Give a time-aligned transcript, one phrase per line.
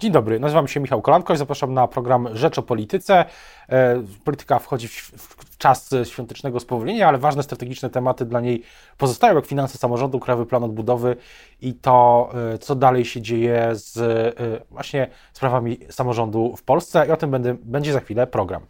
[0.00, 3.24] Dzień dobry, nazywam się Michał Kolanko i zapraszam na program Rzecz o Polityce.
[3.68, 8.62] E, polityka wchodzi w, czas świątecznego spowolnienia, ale ważne strategiczne tematy dla niej
[8.98, 11.16] pozostają, jak finanse samorządu, krajowy plan odbudowy
[11.60, 17.10] i to, e, co dalej się dzieje z e, właśnie sprawami samorządu w Polsce i
[17.10, 18.62] o tym będę, będzie za chwilę program.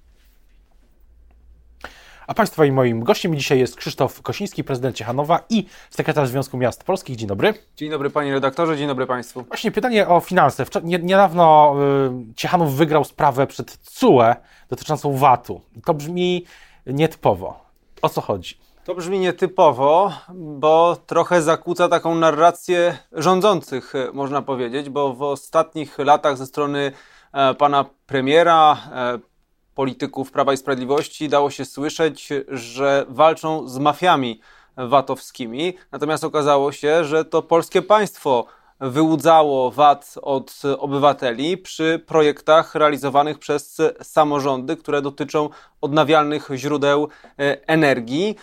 [2.31, 6.85] A Państwa i moim gościem dzisiaj jest Krzysztof Kosiński, prezydent Ciechanowa i sekretarz Związku Miast
[6.85, 7.17] Polskich.
[7.17, 7.55] Dzień dobry.
[7.77, 9.43] Dzień dobry panie redaktorze, dzień dobry państwu.
[9.43, 10.64] Właśnie pytanie o finanse.
[10.82, 11.75] Niedawno
[12.31, 14.35] y, Ciechanów wygrał sprawę przed CUE
[14.68, 15.61] dotyczącą VAT-u.
[15.85, 16.45] To brzmi
[16.87, 17.64] nietypowo.
[18.03, 18.59] O co chodzi?
[18.85, 26.37] To brzmi nietypowo, bo trochę zakłóca taką narrację rządzących, można powiedzieć, bo w ostatnich latach
[26.37, 26.93] ze strony
[27.32, 29.29] e, pana premiera, e,
[29.80, 34.41] polityków Prawa i Sprawiedliwości dało się słyszeć, że walczą z mafiami
[34.77, 38.47] VAT-owskimi, natomiast okazało się, że to polskie państwo
[38.80, 45.48] wyłudzało VAT od obywateli przy projektach realizowanych przez samorządy, które dotyczą
[45.81, 48.37] odnawialnych źródeł e, energii.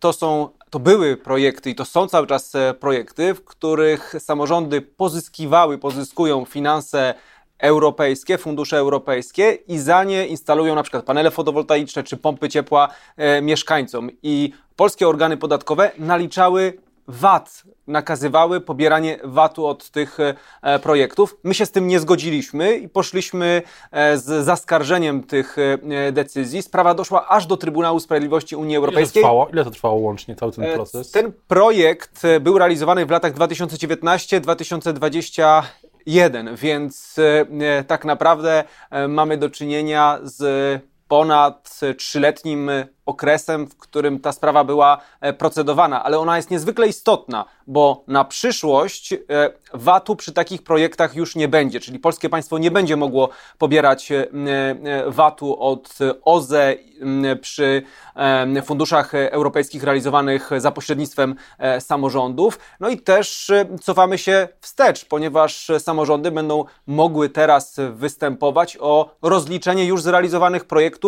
[0.00, 4.82] To są to były projekty i to są cały czas e, projekty, w których samorządy
[4.82, 7.14] pozyskiwały, pozyskują finanse
[7.58, 13.42] europejskie, fundusze europejskie i za nie instalują na przykład panele fotowoltaiczne czy pompy ciepła e,
[13.42, 14.10] mieszkańcom.
[14.22, 16.72] I polskie organy podatkowe naliczały
[17.08, 20.34] VAT, nakazywały pobieranie VAT-u od tych e,
[20.78, 21.36] projektów.
[21.42, 25.78] My się z tym nie zgodziliśmy i poszliśmy e, z zaskarżeniem tych e,
[26.12, 26.62] decyzji.
[26.62, 29.22] Sprawa doszła aż do Trybunału Sprawiedliwości Unii Europejskiej.
[29.22, 31.10] Ile to trwało, Ile to trwało łącznie cały ten e, proces?
[31.10, 35.62] Ten projekt e, był realizowany w latach 2019-2020
[36.06, 42.70] jeden, więc e, tak naprawdę e, mamy do czynienia z ponad trzyletnim
[43.06, 48.24] okresem, w którym ta sprawa była e, procedowana, ale ona jest niezwykle istotna, bo na
[48.24, 49.18] przyszłość e,
[49.74, 54.26] VAT-u przy takich projektach już nie będzie, czyli polskie państwo nie będzie mogło pobierać e,
[55.06, 56.74] VAT-u od OZE
[57.40, 57.82] przy
[58.64, 61.34] funduszach europejskich realizowanych za pośrednictwem
[61.80, 62.58] samorządów.
[62.80, 63.52] No i też
[63.82, 71.03] cofamy się wstecz, ponieważ samorządy będą mogły teraz występować o rozliczenie już zrealizowanych projektów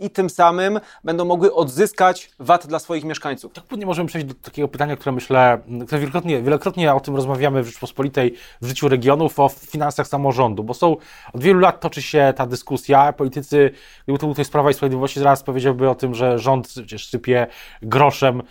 [0.00, 3.52] i tym samym będą mogły odzyskać VAT dla swoich mieszkańców.
[3.52, 7.62] Tak płynnie możemy przejść do takiego pytania, które myślę, które wielokrotnie, wielokrotnie o tym rozmawiamy
[7.62, 10.96] w Rzeczpospolitej, w życiu regionów, o finansach samorządu, bo są,
[11.32, 13.70] od wielu lat toczy się ta dyskusja, politycy,
[14.04, 17.08] gdyby to był ktoś z Prawa i Sprawiedliwości, zaraz powiedziałby o tym, że rząd przecież
[17.08, 17.46] sypie
[17.82, 18.42] groszem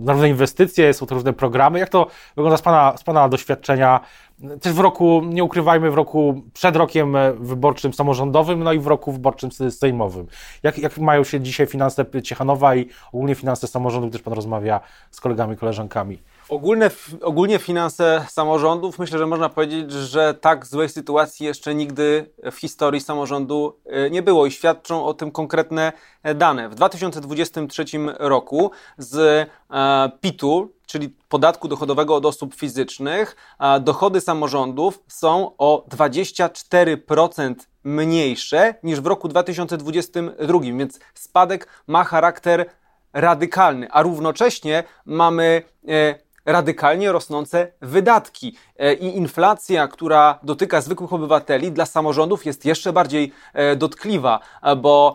[0.00, 1.78] na różne inwestycje, są to różne programy.
[1.78, 2.06] Jak to
[2.36, 4.00] wygląda z Pana, z pana doświadczenia
[4.60, 9.12] też w roku, nie ukrywajmy, w roku przed rokiem wyborczym samorządowym, no i w roku
[9.12, 10.26] wyborczym sejmowym.
[10.62, 15.20] Jak, jak mają się dzisiaj finanse Ciechanowa i ogólnie finanse samorządu, gdyż Pan rozmawia z
[15.20, 16.18] kolegami, koleżankami?
[16.48, 16.90] Ogólne,
[17.22, 23.00] ogólnie finanse samorządów, myślę, że można powiedzieć, że tak złej sytuacji jeszcze nigdy w historii
[23.00, 25.92] samorządu e, nie było i świadczą o tym konkretne
[26.34, 26.68] dane.
[26.68, 27.84] W 2023
[28.18, 29.16] roku z
[29.70, 33.36] e, PIT-u, czyli podatku dochodowego od osób fizycznych,
[33.80, 37.54] dochody samorządów są o 24%
[37.84, 42.66] mniejsze niż w roku 2022, więc spadek ma charakter
[43.12, 48.56] radykalny, a równocześnie mamy e, radykalnie rosnące wydatki.
[48.78, 54.76] E, I inflacja, która dotyka zwykłych obywateli, dla samorządów jest jeszcze bardziej e, dotkliwa, e,
[54.76, 55.14] bo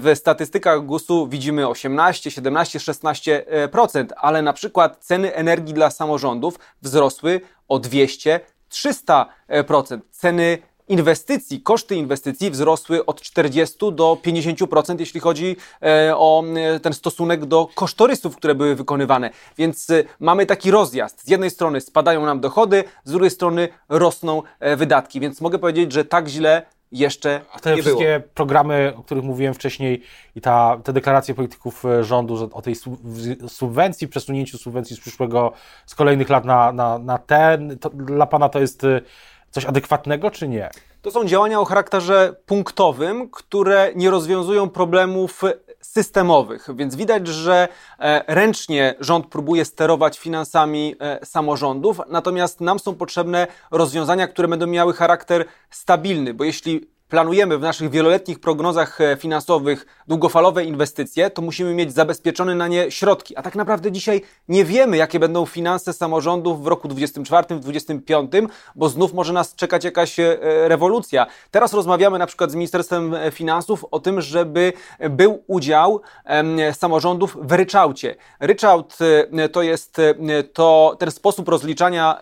[0.00, 7.40] w statystykach GUS-u widzimy 18, 17, 16%, ale na przykład ceny energii dla samorządów wzrosły
[7.68, 8.40] o 200,
[8.70, 10.00] 300%.
[10.10, 10.58] Ceny
[10.88, 17.46] inwestycji, koszty inwestycji wzrosły od 40 do 50%, jeśli chodzi e, o e, ten stosunek
[17.46, 19.30] do kosztorysów, które były wykonywane.
[19.58, 21.26] Więc e, mamy taki rozjazd.
[21.26, 24.42] Z jednej strony spadają nam dochody, z drugiej strony rosną
[24.76, 25.20] wydatki.
[25.20, 26.62] Więc mogę powiedzieć, że tak źle
[26.92, 28.32] jeszcze A te wszystkie było.
[28.34, 30.02] programy, o których mówiłem wcześniej
[30.36, 32.74] i ta, te deklaracje polityków rządu że o tej
[33.48, 35.52] subwencji, przesunięciu subwencji z przyszłego,
[35.86, 38.86] z kolejnych lat na, na, na ten, to dla Pana to jest
[39.54, 40.70] coś adekwatnego, czy nie?
[41.02, 45.42] To są działania o charakterze punktowym, które nie rozwiązują problemów
[45.80, 47.68] systemowych, więc widać, że
[47.98, 54.66] e, ręcznie rząd próbuje sterować finansami e, samorządów, natomiast nam są potrzebne rozwiązania, które będą
[54.66, 61.42] miały charakter stabilny, bo jeśli planujemy w naszych wieloletnich prognozach e, finansowych długofalowe inwestycje, to
[61.42, 63.36] musimy mieć zabezpieczone na nie środki.
[63.36, 68.52] A tak naprawdę dzisiaj nie wiemy, jakie będą finanse samorządów w roku 2024, w 2025,
[68.74, 71.26] bo znów może nas czekać jakaś e, rewolucja.
[71.50, 74.72] Teraz rozmawiamy na przykład z Ministerstwem Finansów o tym, żeby
[75.10, 76.00] był udział
[76.72, 78.14] samorządów w ryczałcie.
[78.40, 78.98] Ryczałt
[79.32, 79.96] e, to jest
[80.52, 82.20] to ten sposób rozliczania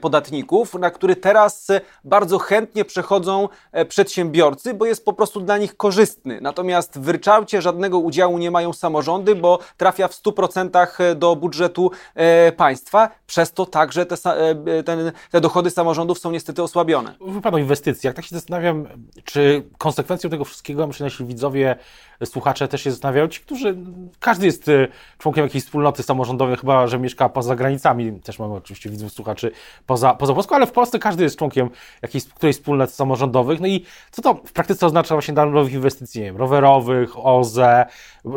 [0.00, 1.68] podatników, na który teraz
[2.04, 3.48] bardzo chętnie przechodzą
[3.88, 6.40] przedsiębiorcy przedsiębiorcy, bo jest po prostu dla nich korzystny.
[6.40, 12.52] Natomiast w ryczałcie żadnego udziału nie mają samorządy, bo trafia w 100% do budżetu e,
[12.52, 13.10] państwa.
[13.26, 17.14] Przez to także te, e, ten, te dochody samorządów są niestety osłabione.
[17.20, 17.52] Mówi Pan.
[18.14, 18.88] Tak się zastanawiam,
[19.24, 21.76] czy konsekwencją tego wszystkiego, myślę, nasi widzowie,
[22.24, 23.76] słuchacze też się zastanawiają, ci, którzy,
[24.20, 24.88] każdy jest e,
[25.18, 28.20] członkiem jakiejś wspólnoty samorządowej, chyba, że mieszka poza granicami.
[28.20, 29.50] Też mamy oczywiście widzów, słuchaczy
[29.86, 31.70] poza, poza Polską, ale w Polsce każdy jest członkiem
[32.02, 33.60] jakiejś którejś wspólnot samorządowych.
[33.60, 37.86] No i co to w praktyce oznacza właśnie dla nowych inwestycji, nie wiem, rowerowych, OZE?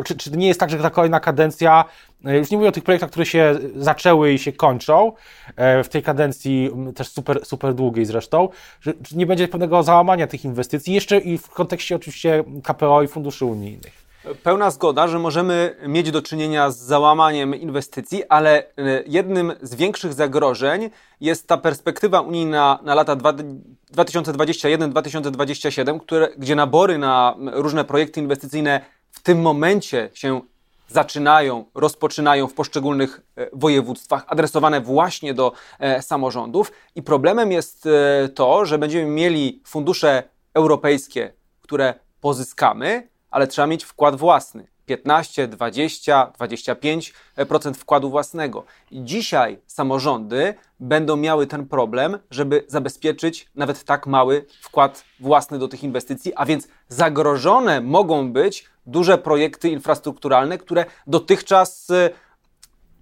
[0.04, 1.84] Czy, czy nie jest tak, że ta kolejna kadencja,
[2.24, 5.12] e, już nie mówię o tych projektach, które się zaczęły i się kończą
[5.56, 8.48] e, w tej kadencji, też super, super długiej zresztą,
[8.80, 13.44] że nie będzie pewnego załamania tych inwestycji, jeszcze i w kontekście oczywiście KPO i funduszy
[13.44, 14.05] unijnych?
[14.42, 18.64] Pełna zgoda, że możemy mieć do czynienia z załamaniem inwestycji, ale e,
[19.06, 20.90] jednym z większych zagrożeń
[21.20, 25.98] jest ta perspektywa unijna na lata 2021-2027,
[26.38, 28.80] gdzie nabory na różne projekty inwestycyjne
[29.10, 30.40] w tym momencie się
[30.88, 36.72] zaczynają, rozpoczynają w poszczególnych e, województwach, adresowane właśnie do e, samorządów.
[36.94, 37.88] I problemem jest
[38.34, 40.22] to, że będziemy mieli fundusze
[40.54, 41.32] europejskie,
[41.62, 44.66] które pozyskamy, ale trzeba mieć wkład własny.
[44.86, 48.64] 15, 20, 25% wkładu własnego.
[48.90, 55.68] I dzisiaj samorządy będą miały ten problem, żeby zabezpieczyć nawet tak mały wkład własny do
[55.68, 62.10] tych inwestycji, a więc zagrożone mogą być duże projekty infrastrukturalne, które dotychczas y,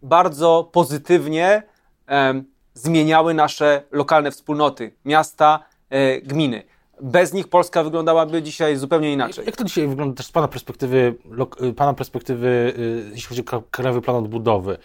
[0.02, 1.62] bardzo pozytywnie
[2.08, 2.42] e,
[2.74, 6.73] zmieniały nasze lokalne wspólnoty, miasta, e, gminy.
[7.04, 9.46] Bez nich Polska wyglądałaby dzisiaj zupełnie inaczej.
[9.46, 11.14] Jak to dzisiaj wygląda też z Pana perspektywy,
[11.62, 14.78] y, pana perspektywy y, jeśli chodzi o Krajowy Plan Odbudowy?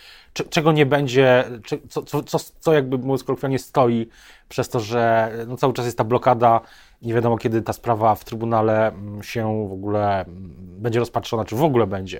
[0.49, 1.43] czego nie będzie,
[1.89, 4.07] co, co, co, co jakby mówiąc kolokwialnie stoi
[4.49, 6.61] przez to, że no cały czas jest ta blokada,
[7.01, 11.55] nie wiadomo kiedy ta sprawa w Trybunale mm, się w ogóle mm, będzie rozpatrzona, czy
[11.55, 12.19] w ogóle będzie.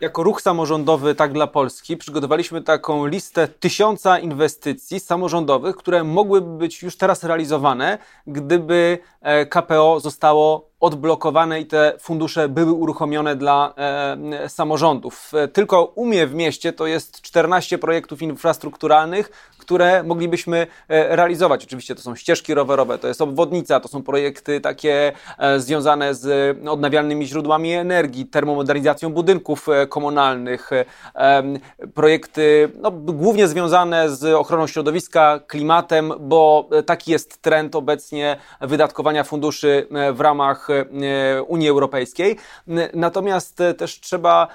[0.00, 6.82] Jako ruch samorządowy Tak dla Polski przygotowaliśmy taką listę tysiąca inwestycji samorządowych, które mogłyby być
[6.82, 14.48] już teraz realizowane, gdyby e, KPO zostało odblokowane i te fundusze były uruchomione dla e,
[14.48, 15.32] samorządów.
[15.52, 19.30] Tylko u mnie w mieście to jest 14 projektów infrastrukturalnych,
[19.68, 21.64] które moglibyśmy e, realizować.
[21.64, 26.58] Oczywiście to są ścieżki rowerowe, to jest obwodnica, to są projekty takie e, związane z
[26.68, 30.70] odnawialnymi źródłami energii, termomodernizacją budynków e, komunalnych,
[31.94, 39.86] projekty no, głównie związane z ochroną środowiska, klimatem, bo taki jest trend obecnie wydatkowania funduszy
[40.12, 40.67] w ramach
[41.46, 42.36] Unii Europejskiej.
[42.94, 44.48] Natomiast też trzeba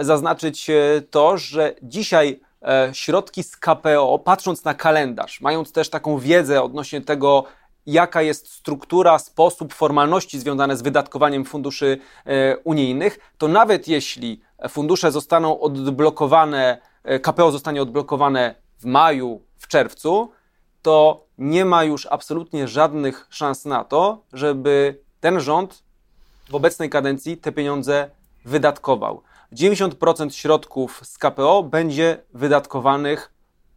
[0.00, 0.70] zaznaczyć
[1.10, 7.00] to, że dzisiaj E, środki z KPO, patrząc na kalendarz, mając też taką wiedzę odnośnie
[7.00, 7.44] tego,
[7.86, 15.12] jaka jest struktura, sposób, formalności związane z wydatkowaniem funduszy e, unijnych, to nawet jeśli fundusze
[15.12, 20.30] zostaną odblokowane, e, KPO zostanie odblokowane w maju, w czerwcu,
[20.82, 25.82] to nie ma już absolutnie żadnych szans na to, żeby ten rząd
[26.50, 28.10] w obecnej kadencji te pieniądze
[28.44, 29.22] wydatkował.
[29.52, 33.32] 90% środków z KPO będzie wydatkowanych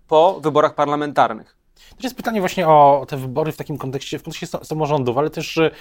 [0.08, 1.62] po wyborach parlamentarnych.
[1.90, 5.58] To jest pytanie właśnie o te wybory w takim kontekście, w kontekście samorządów, ale też
[5.58, 5.72] e,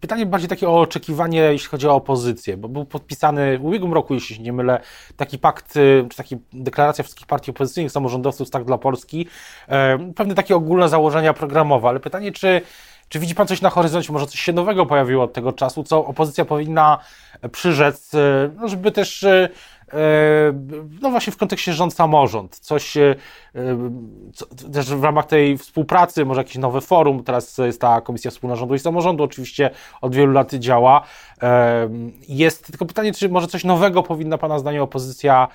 [0.00, 4.14] pytanie bardziej takie o oczekiwanie, jeśli chodzi o opozycję, bo był podpisany w ubiegłym roku,
[4.14, 4.80] jeśli się nie mylę,
[5.16, 9.26] taki pakt, e, czy taki deklaracja wszystkich partii opozycyjnych, samorządowców, tak dla Polski,
[9.68, 12.62] e, pewne takie ogólne założenia programowe, ale pytanie, czy
[13.08, 16.06] czy widzi Pan coś na horyzoncie, może coś się nowego pojawiło od tego czasu, co
[16.06, 16.98] opozycja powinna
[17.52, 19.48] przyrzec, e, no żeby też, e,
[19.92, 19.98] e,
[21.00, 22.94] no właśnie w kontekście rząd-samorząd, coś
[24.34, 28.56] co, też w ramach tej współpracy, może jakieś nowe forum, teraz jest ta Komisja Wspólna
[28.56, 29.70] Rządu i Samorządu, oczywiście
[30.00, 31.02] od wielu lat działa.
[32.28, 35.48] Jest tylko pytanie, czy może coś nowego powinna Pana zdaniem opozycja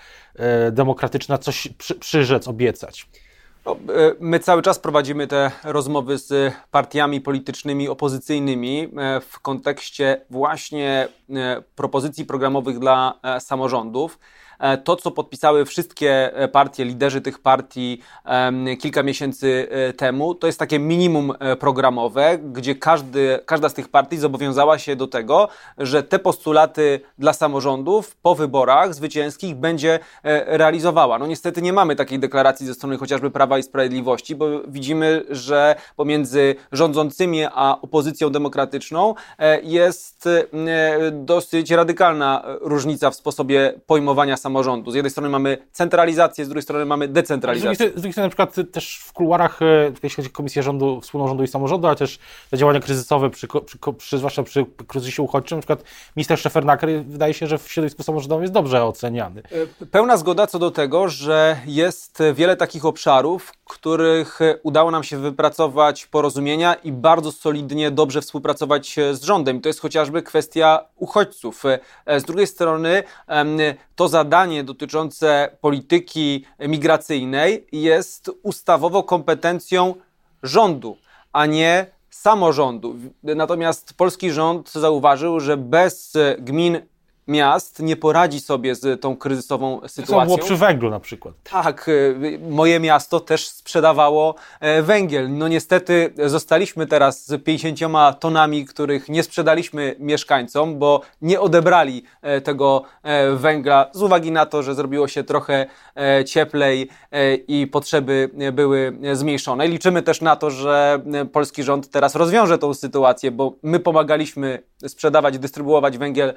[0.72, 3.08] demokratyczna coś przy, przyrzec, obiecać?
[3.65, 3.77] No, e,
[4.20, 11.62] my cały czas prowadzimy te rozmowy z partiami politycznymi opozycyjnymi e, w kontekście właśnie e,
[11.75, 14.20] propozycji programowych dla samorządów.
[14.84, 18.01] To, co podpisały wszystkie partie, liderzy tych partii
[18.80, 24.80] kilka miesięcy temu, to jest takie minimum programowe, gdzie każdy, każda z tych partii zobowiązała
[24.80, 30.00] się do tego, że te postulaty dla samorządów po wyborach zwycięskich będzie
[30.46, 31.20] realizowała.
[31.20, 35.75] No niestety nie mamy takiej deklaracji ze strony chociażby Prawa i Sprawiedliwości, bo widzimy, że
[35.96, 40.48] pomiędzy rządzącymi a opozycją demokratyczną e, jest e,
[41.12, 44.91] dosyć radykalna różnica w sposobie pojmowania samorządu.
[44.91, 47.89] Z jednej strony mamy centralizację, z drugiej strony mamy decentralizację.
[47.89, 51.27] Z drugiej strony na przykład też w kuluarach, e, jeśli chodzi o Komisję Rządu, Wspólną
[51.27, 52.20] Rządu i Samorządu, ale też
[52.51, 55.84] te działania kryzysowe, przy, przy, przy, zwłaszcza przy kryzysie uchodźczym, na przykład
[56.15, 59.41] minister Szefernaker wydaje się, że w środowisku samorządowym jest dobrze oceniany.
[59.91, 66.05] Pełna zgoda co do tego, że jest wiele takich obszarów, których udało nam się wypracować
[66.05, 69.58] porozumienia i bardzo solidnie, dobrze współpracować z rządem.
[69.58, 71.63] I to jest chociażby kwestia uchodźców.
[72.17, 73.03] Z drugiej strony,
[73.96, 79.95] to zadanie dotyczące polityki migracyjnej jest ustawowo kompetencją
[80.43, 80.98] rządu,
[81.33, 82.95] a nie samorządu.
[83.24, 86.79] Natomiast polski rząd zauważył, że bez gmin
[87.28, 90.20] miast nie poradzi sobie z tą kryzysową sytuacją.
[90.20, 91.36] To było przy węglu na przykład.
[91.44, 95.38] Tak, y, moje miasto też sprzedawało e, węgiel.
[95.38, 102.42] No niestety zostaliśmy teraz z 50 tonami, których nie sprzedaliśmy mieszkańcom, bo nie odebrali e,
[102.42, 105.66] tego e, węgla z uwagi na to, że zrobiło się trochę
[106.25, 106.90] cieplej
[107.48, 109.68] i potrzeby były zmniejszone.
[109.68, 111.01] Liczymy też na to, że
[111.32, 116.33] polski rząd teraz rozwiąże tą sytuację, bo my pomagaliśmy sprzedawać, dystrybuować węgiel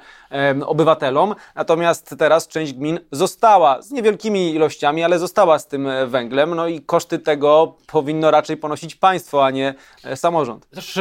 [0.65, 6.55] obywatelom, natomiast teraz część gmin została z niewielkimi ilościami, ale została z tym e, węglem,
[6.55, 9.73] no i koszty tego powinno raczej ponosić państwo, a nie
[10.03, 10.69] e, samorząd.
[10.69, 10.99] Też,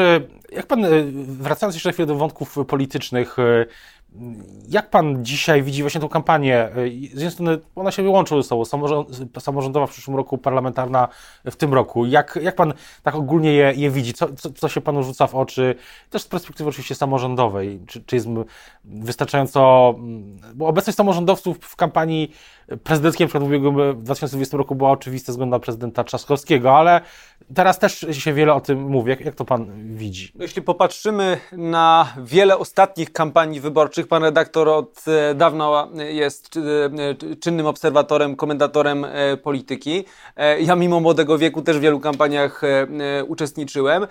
[0.52, 3.36] jak pan, e, wracając jeszcze chwilę do wątków politycznych,
[4.68, 6.68] jak pan dzisiaj widzi właśnie tą kampanię?
[7.08, 8.64] Z jednej strony ona się łączy ze sobą,
[9.40, 11.08] samorządowa w przyszłym roku, parlamentarna
[11.44, 12.06] w tym roku.
[12.06, 14.14] Jak, jak pan tak ogólnie je, je widzi?
[14.14, 15.74] Co, co, co, się panu rzuca w oczy?
[16.10, 17.80] Też z perspektywy oczywiście samorządowej.
[17.86, 18.28] Czy, czy jest
[18.84, 19.94] wystarczająco...
[20.54, 22.34] Bo obecność samorządowców w kampanii
[22.84, 27.00] prezydenckiej, na przykład w ubiegłym 2020 roku była oczywista względu na prezydenta Trzaskowskiego, ale
[27.54, 29.10] teraz też się wiele o tym mówi.
[29.10, 29.66] Jak, jak to pan
[29.96, 30.32] widzi?
[30.38, 37.66] Jeśli popatrzymy na wiele ostatnich kampanii wyborczych, pan redaktor od e, dawna jest e, czynnym
[37.66, 40.04] obserwatorem, komentatorem e, polityki.
[40.60, 42.62] Ja mimo młodego wieku też w wielu kampaniach
[43.28, 44.06] uczestniczyłem.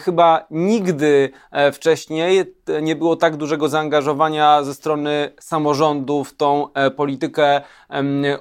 [0.00, 1.30] Chyba nigdy
[1.72, 7.60] wcześniej nie było tak dużego zaangażowania ze strony samorządu w tą politykę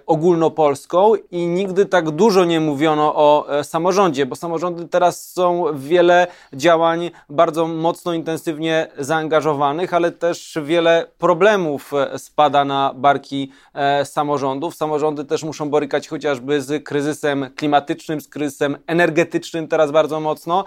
[0.06, 7.12] ogólnopolską i nigdy tak dużo nie mówiono o samorządzie, bo samorządy teraz są wiele działań
[7.30, 14.76] bardzo mocno, intensywnie zaangażowanych, ale też wiele problemów e, spada na barki e, samorządów.
[14.76, 20.64] Samorządy też muszą borykać chociażby z kryzysem klimatycznym, z kryzysem energetycznym teraz bardzo mocno,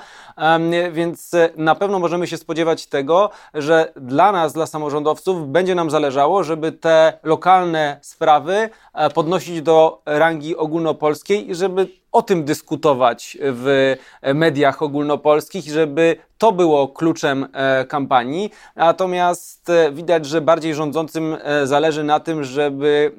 [0.92, 5.90] więc e, na pewno możemy się spodziewać tego, że dla nas, dla samorządowców będzie nam
[5.90, 8.70] zależało, żeby te lokalne sprawy
[9.14, 13.97] podnosić do rangi ogólnopolskiej i żeby o tym dyskutować w
[14.35, 18.50] mediach ogólnopolskich, żeby to było kluczem e, kampanii.
[18.76, 23.12] Natomiast e, widać, że bardziej rządzącym e, zależy na tym, żeby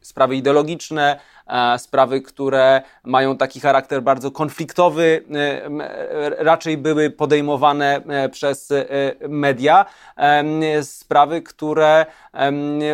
[0.00, 1.20] sprawy ideologiczne,
[1.78, 5.24] sprawy, które mają taki charakter bardzo konfliktowy,
[6.38, 8.02] raczej były podejmowane
[8.32, 8.72] przez
[9.28, 9.84] media.
[10.82, 12.06] Sprawy, które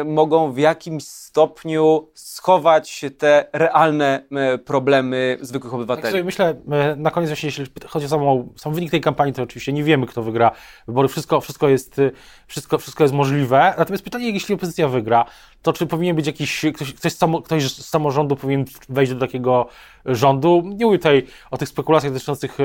[0.05, 4.23] mogą w jakimś stopniu schować te realne
[4.65, 6.15] problemy zwykłych obywateli.
[6.15, 6.55] Tak myślę,
[6.97, 10.07] na koniec właśnie, jeśli chodzi o samą, sam wynik tej kampanii, to oczywiście nie wiemy,
[10.07, 10.51] kto wygra
[10.87, 11.09] wybory.
[11.09, 12.01] Wszystko, wszystko, jest,
[12.47, 13.75] wszystko, wszystko jest możliwe.
[13.79, 15.25] Natomiast pytanie, jeśli opozycja wygra,
[15.67, 19.69] to czy powinien być jakiś, ktoś, ktoś, ktoś z samorządu powinien wejść do takiego
[20.05, 20.63] rządu?
[20.65, 22.65] Nie mówię tutaj o tych spekulacjach dotyczących e,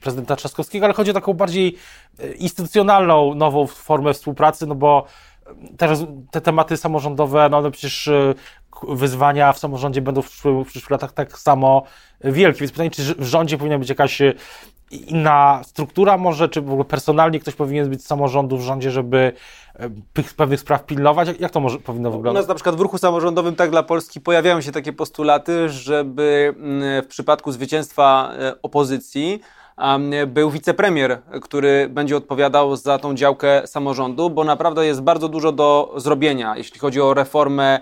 [0.00, 1.76] prezydenta Trzaskowskiego, ale chodzi o taką bardziej
[2.18, 5.06] e, instytucjonalną, nową formę współpracy, no bo
[5.76, 8.34] teraz te tematy samorządowe, no, no przecież e,
[8.88, 11.82] wyzwania w samorządzie będą w w przyszłych latach tak samo
[12.24, 12.60] wielkie.
[12.60, 14.22] Więc pytanie, czy w rządzie powinna być jakaś
[14.90, 19.32] inna struktura może, czy w ogóle personalnie ktoś powinien być z samorządu w rządzie, żeby
[20.36, 21.28] pewnych spraw pilnować?
[21.40, 22.40] Jak to może, powinno wyglądać?
[22.40, 26.54] U nas na przykład w ruchu samorządowym, tak dla Polski, pojawiają się takie postulaty, żeby
[26.56, 29.40] mm, w przypadku zwycięstwa e, opozycji
[30.26, 35.94] był wicepremier, który będzie odpowiadał za tą działkę samorządu, bo naprawdę jest bardzo dużo do
[35.96, 37.80] zrobienia, jeśli chodzi o reformę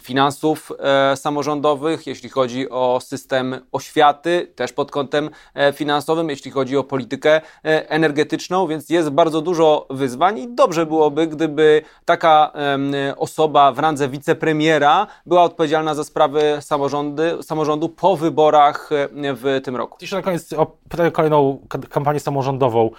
[0.00, 6.76] finansów e, samorządowych, jeśli chodzi o system oświaty, też pod kątem e, finansowym, jeśli chodzi
[6.76, 12.52] o politykę energetyczną, więc jest bardzo dużo wyzwań i dobrze byłoby, gdyby taka
[13.16, 19.98] osoba w randze wicepremiera była odpowiedzialna za sprawy samorządy, samorządu po wyborach w tym roku.
[20.00, 20.76] Jeszcze na koniec o
[21.12, 21.58] kolejną
[21.90, 22.90] kampanię samorządową.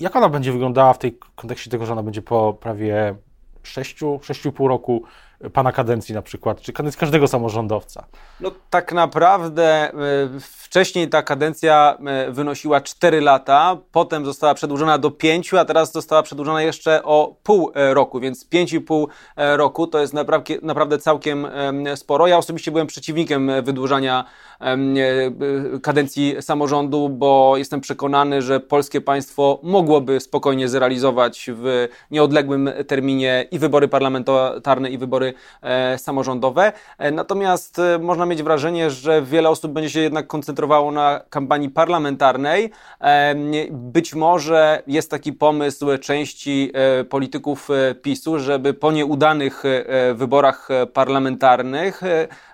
[0.00, 3.14] Jak ona będzie wyglądała w tej kontekście tego, że ona będzie po prawie
[3.64, 5.06] 6, 6,5 roku
[5.52, 8.06] pana kadencji na przykład, czy kadencji każdego samorządowca?
[8.40, 9.90] No tak naprawdę
[10.36, 11.98] y, wcześniej ta kadencja
[12.28, 17.36] y, wynosiła 4 lata, potem została przedłużona do 5, a teraz została przedłużona jeszcze o
[17.42, 21.46] pół e, roku, więc 5,5 e, roku to jest naprawdę, naprawdę całkiem
[21.94, 22.26] sporo.
[22.26, 24.24] Ja osobiście byłem przeciwnikiem wydłużania
[24.60, 24.76] e,
[25.82, 33.58] kadencji samorządu, bo jestem przekonany, że polskie państwo mogłoby spokojnie zrealizować w nieodległym terminie i
[33.58, 35.23] wybory parlamentarne, i wybory
[35.62, 36.72] E, samorządowe.
[36.98, 41.70] E, natomiast e, można mieć wrażenie, że wiele osób będzie się jednak koncentrowało na kampanii
[41.70, 42.70] parlamentarnej.
[43.70, 46.72] Być może jest taki pomysł części
[47.08, 47.68] polityków
[48.02, 49.62] PiSu, żeby po nieudanych
[50.14, 52.00] wyborach parlamentarnych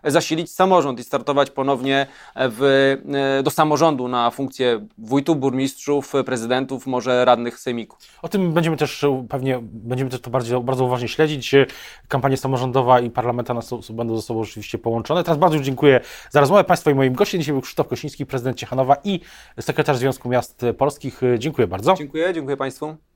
[0.05, 2.97] zasilić samorząd i startować ponownie w,
[3.45, 7.97] do samorządu na funkcję wójtów, burmistrzów, prezydentów, może radnych sejmiku.
[8.23, 11.55] O tym będziemy też pewnie będziemy też to bardzo, uważnie śledzić.
[12.09, 15.25] Kampanię samorządową samorządowa i parlamentarna będą ze sobą rzeczywiście połączone.
[15.25, 16.01] Teraz bardzo dziękuję
[16.31, 17.41] za rozmowę Państwa i moim gościem.
[17.41, 19.21] Dzisiaj był Krzysztof Kosiński, prezydent Ciechanowa i
[19.61, 21.21] sekretarz Związku Miast Polskich.
[21.39, 21.95] Dziękuję bardzo.
[21.95, 23.10] Dziękuję, dziękuję Państwu.